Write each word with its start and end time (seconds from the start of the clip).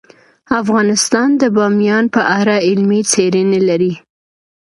افغانستان 0.61 1.29
د 1.41 1.43
بامیان 1.55 2.05
په 2.15 2.21
اړه 2.39 2.55
علمي 2.67 3.01
څېړنې 3.11 3.59
لري. 3.69 3.93